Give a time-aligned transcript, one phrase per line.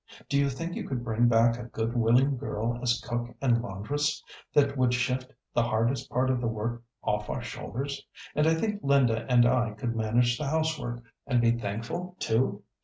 [0.27, 4.75] Do you think you could bring back a good, willing girl as cook and laundress—that
[4.75, 9.45] would shift the hardest part of the work off our shoulders—and I think Linda and
[9.45, 12.63] I could manage the house work, and be thankful too?